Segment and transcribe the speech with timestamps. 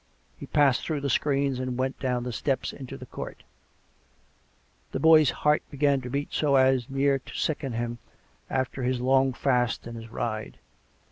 [0.35, 3.43] He passed through the screens and went down the steps into the court.
[4.93, 7.99] The boy's heart began to beat so as near to sicken him
[8.49, 10.57] after his long fast and his ride.